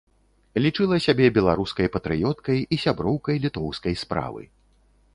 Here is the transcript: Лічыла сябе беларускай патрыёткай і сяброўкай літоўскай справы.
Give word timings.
Лічыла 0.65 0.97
сябе 1.07 1.27
беларускай 1.35 1.91
патрыёткай 1.97 2.65
і 2.73 2.83
сяброўкай 2.87 3.35
літоўскай 3.47 3.93
справы. 4.07 4.43